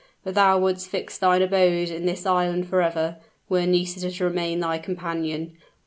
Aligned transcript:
But 0.23 0.33
thou 0.33 0.57
would'st 0.57 0.89
fix 0.89 1.15
thine 1.19 1.43
abode 1.43 1.89
in 1.91 2.07
this 2.07 2.25
island 2.25 2.67
forever, 2.67 3.17
were 3.49 3.67
Nisida 3.67 4.09
to 4.13 4.23
remain 4.23 4.59
thy 4.59 4.79
companion! 4.79 5.53